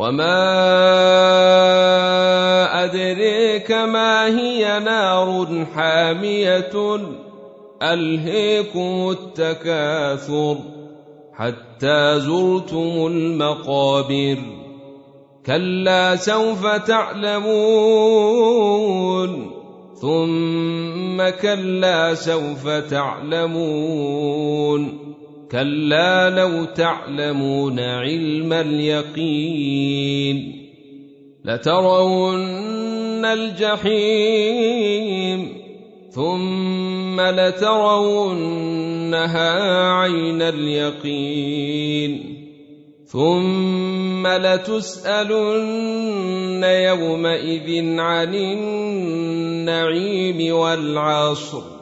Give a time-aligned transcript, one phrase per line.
[0.00, 0.44] وما
[2.84, 7.00] أدريك ما هي نار حامية
[7.82, 10.56] ألهيكم التكاثر
[11.32, 14.38] حتى زرتم المقابر
[15.46, 17.50] كلا سوف تعلمون
[20.00, 24.59] ثم كلا سوف تعلمون
[25.50, 30.36] كلا لو تعلمون علم اليقين
[31.44, 34.80] لترون الجحيم
[36.10, 38.50] ثم لترونها
[39.92, 42.36] عين اليقين
[43.06, 45.84] ثم لتسألن
[46.64, 50.14] يومئذ عن النعيم
[50.54, 51.79] والعصر